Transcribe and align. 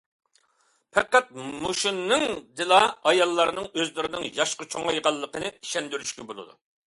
پەقەت 0.97 1.27
مۇشۇنىڭدىلا 1.65 2.79
ئاياللارنىڭ 3.11 3.69
ئۆزلىرىنىڭ 3.81 4.27
ياشقا 4.41 4.69
چوڭايغانلىقىنى 4.73 5.55
ئىشەندۈرۈشكە 5.55 6.29
بولىدۇ. 6.33 6.61